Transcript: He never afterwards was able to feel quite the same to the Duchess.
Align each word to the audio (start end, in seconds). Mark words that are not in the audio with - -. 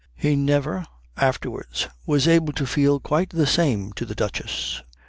He 0.15 0.35
never 0.35 0.87
afterwards 1.15 1.87
was 2.07 2.27
able 2.27 2.53
to 2.53 2.65
feel 2.65 2.99
quite 2.99 3.29
the 3.29 3.45
same 3.45 3.93
to 3.93 4.03
the 4.03 4.15
Duchess. 4.15 4.81